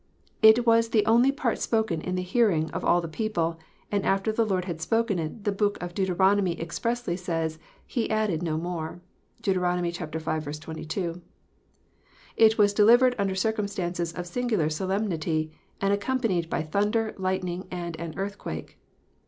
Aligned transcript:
It 0.41 0.65
was 0.65 0.89
the 0.89 1.05
only 1.05 1.31
part 1.31 1.59
spoken 1.59 2.01
in 2.01 2.15
the 2.15 2.23
hearing 2.23 2.71
of 2.71 2.83
all 2.83 3.01
the 3.01 3.07
people, 3.07 3.59
and 3.91 4.03
after 4.03 4.31
the 4.31 4.43
Lord 4.43 4.65
had 4.65 4.81
spoken 4.81 5.19
it, 5.19 5.43
the 5.43 5.51
Book 5.51 5.77
of 5.79 5.93
Deuter 5.93 6.15
onomy 6.15 6.59
expressly 6.59 7.15
says, 7.15 7.59
"He 7.85 8.09
added 8.09 8.41
no 8.41 8.57
more." 8.57 8.99
(Dent. 9.43 9.57
v. 9.59 10.51
22.) 10.53 11.21
It 12.35 12.57
was 12.57 12.73
delivered 12.73 13.15
under 13.19 13.35
circumstances 13.35 14.11
of 14.13 14.25
singular 14.25 14.71
solemnity, 14.71 15.51
and 15.79 15.93
accompanied 15.93 16.49
by 16.49 16.63
thunder, 16.63 17.13
lightning, 17.19 17.67
and 17.69 17.95
an 17.99 18.15
earthquake. 18.17 18.79